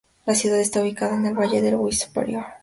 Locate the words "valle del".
1.35-1.75